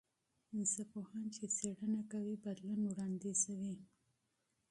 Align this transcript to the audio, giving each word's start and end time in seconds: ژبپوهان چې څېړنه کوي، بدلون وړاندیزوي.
ژبپوهان 0.71 1.25
چې 1.35 1.43
څېړنه 1.57 2.01
کوي، 2.11 2.35
بدلون 2.45 2.79
وړاندیزوي. 2.87 3.75